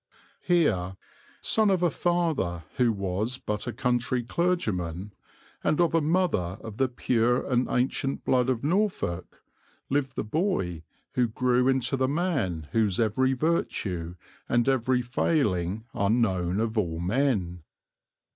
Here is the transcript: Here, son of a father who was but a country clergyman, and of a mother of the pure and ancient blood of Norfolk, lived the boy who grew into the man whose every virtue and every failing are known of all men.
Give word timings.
Here, 0.41 0.97
son 1.41 1.69
of 1.69 1.83
a 1.83 1.91
father 1.91 2.63
who 2.77 2.91
was 2.91 3.37
but 3.37 3.67
a 3.67 3.71
country 3.71 4.23
clergyman, 4.23 5.13
and 5.63 5.79
of 5.79 5.93
a 5.93 6.01
mother 6.01 6.57
of 6.63 6.77
the 6.77 6.89
pure 6.89 7.45
and 7.45 7.69
ancient 7.69 8.25
blood 8.25 8.49
of 8.49 8.63
Norfolk, 8.63 9.43
lived 9.91 10.15
the 10.15 10.23
boy 10.23 10.81
who 11.13 11.27
grew 11.27 11.67
into 11.67 11.97
the 11.97 12.07
man 12.07 12.67
whose 12.71 12.99
every 12.99 13.33
virtue 13.33 14.15
and 14.49 14.67
every 14.67 15.03
failing 15.03 15.85
are 15.93 16.09
known 16.09 16.59
of 16.59 16.79
all 16.79 16.99
men. 16.99 17.61